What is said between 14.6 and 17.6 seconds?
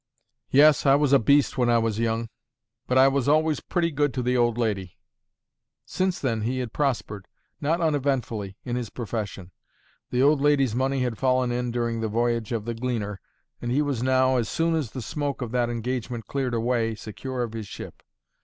as the smoke of that engagement cleared away, secure of